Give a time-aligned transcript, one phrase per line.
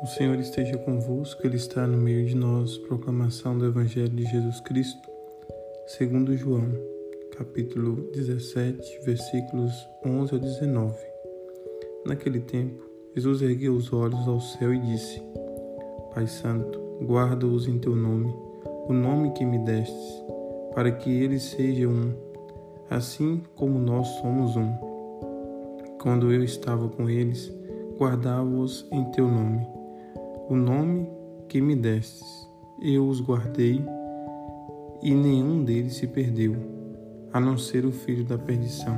[0.00, 2.78] O Senhor esteja convosco, Ele está no meio de nós.
[2.78, 5.10] Proclamação do Evangelho de Jesus Cristo,
[5.88, 6.72] segundo João,
[7.36, 9.72] capítulo 17, versículos
[10.06, 10.94] 11 a 19.
[12.06, 12.80] Naquele tempo,
[13.16, 15.20] Jesus ergueu os olhos ao céu e disse:
[16.14, 18.32] Pai Santo, guarda-os em teu nome,
[18.86, 20.24] o nome que me destes,
[20.76, 22.14] para que eles sejam um,
[22.88, 24.72] assim como nós somos um.
[26.00, 27.52] Quando eu estava com eles,
[27.98, 29.77] guardava-os em teu nome
[30.48, 31.06] o nome
[31.46, 32.48] que me destes.
[32.80, 33.84] Eu os guardei
[35.02, 36.56] e nenhum deles se perdeu,
[37.34, 38.96] a não ser o filho da perdição,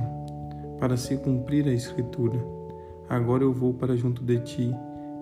[0.79, 2.39] para se cumprir a Escritura.
[3.09, 4.71] Agora eu vou para junto de ti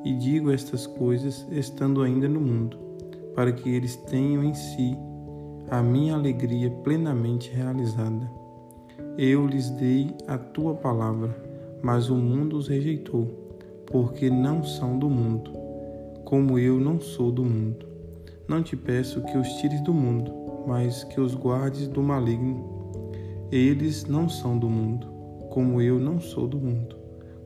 [0.05, 2.77] e digo estas coisas estando ainda no mundo,
[3.35, 4.95] para que eles tenham em si
[5.71, 8.31] a minha alegria plenamente realizada.
[9.17, 11.35] Eu lhes dei a tua palavra,
[11.83, 13.27] mas o mundo os rejeitou,
[13.87, 15.68] porque não são do mundo
[16.29, 17.87] como eu não sou do mundo.
[18.47, 20.31] Não te peço que os tires do mundo,
[20.67, 22.93] mas que os guardes do maligno.
[23.51, 25.07] Eles não são do mundo,
[25.49, 26.95] como eu não sou do mundo.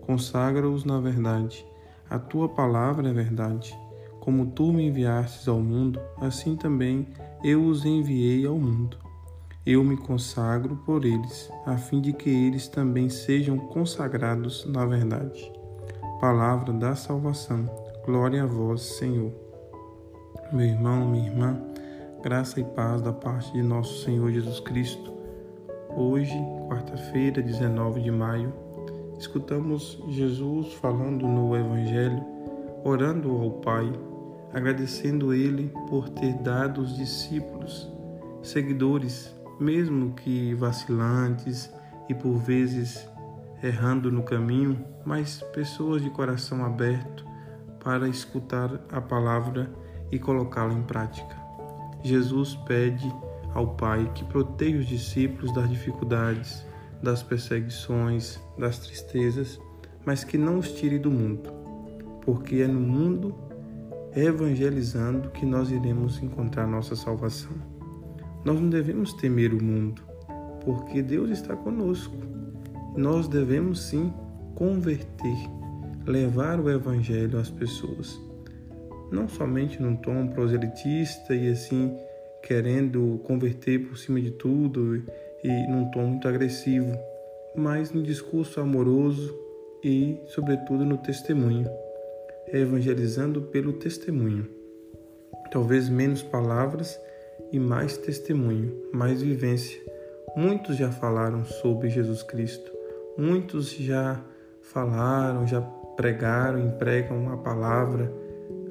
[0.01, 1.65] Consagra-os na verdade.
[2.11, 3.73] A tua palavra é verdade.
[4.19, 7.07] Como tu me enviastes ao mundo, assim também
[7.45, 8.97] eu os enviei ao mundo.
[9.65, 15.53] Eu me consagro por eles, a fim de que eles também sejam consagrados na verdade.
[16.21, 17.82] Palavra da salvação.
[18.05, 19.33] Glória a vós, Senhor.
[20.53, 21.63] Meu irmão, minha irmã,
[22.21, 25.13] graça e paz da parte de nosso Senhor Jesus Cristo.
[25.97, 26.35] Hoje,
[26.69, 28.53] quarta-feira, 19 de maio,
[29.21, 32.21] escutamos Jesus falando no Evangelho,
[32.83, 33.93] orando ao Pai,
[34.53, 37.89] agradecendo Ele por ter dado os discípulos,
[38.43, 41.73] seguidores, mesmo que vacilantes
[42.09, 43.09] e por vezes
[43.63, 47.31] errando no caminho, mas pessoas de coração aberto
[47.83, 49.71] para escutar a palavra
[50.11, 51.37] e colocá-la em prática.
[52.03, 53.13] Jesus pede
[53.55, 56.65] ao Pai que proteja os discípulos das dificuldades,
[57.03, 59.61] das perseguições, das tristezas,
[60.05, 61.51] mas que não os tire do mundo,
[62.23, 63.35] porque é no mundo
[64.15, 67.53] evangelizando que nós iremos encontrar nossa salvação.
[68.45, 70.03] Nós não devemos temer o mundo,
[70.65, 72.15] porque Deus está conosco.
[72.97, 74.13] Nós devemos sim
[74.55, 75.62] converter
[76.07, 78.21] levar o evangelho às pessoas.
[79.11, 81.97] Não somente num tom proselitista e assim
[82.43, 84.97] querendo converter por cima de tudo
[85.45, 86.97] e num tom muito agressivo,
[87.55, 89.39] mas no discurso amoroso
[89.83, 91.69] e, sobretudo, no testemunho,
[92.53, 94.49] evangelizando pelo testemunho.
[95.51, 96.99] Talvez menos palavras
[97.53, 99.81] e mais testemunho, mais vivência.
[100.37, 102.73] Muitos já falaram sobre Jesus Cristo,
[103.19, 104.21] muitos já
[104.63, 105.61] falaram, já
[105.97, 108.13] pregaram e pregam a palavra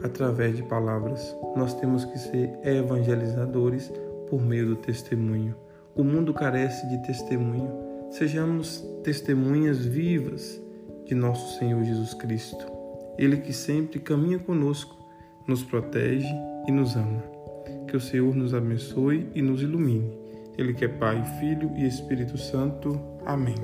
[0.04, 1.36] através de palavras.
[1.56, 3.92] Nós temos que ser evangelizadores
[4.30, 5.56] por meio do testemunho.
[5.96, 7.70] O mundo carece de testemunho.
[8.12, 10.62] Sejamos testemunhas vivas
[11.06, 12.66] de nosso Senhor Jesus Cristo.
[13.18, 14.98] Ele que sempre caminha conosco,
[15.48, 16.34] nos protege
[16.68, 17.24] e nos ama.
[17.88, 20.18] Que o Senhor nos abençoe e nos ilumine.
[20.58, 23.00] Ele que é Pai, Filho e Espírito Santo.
[23.26, 23.56] Amém.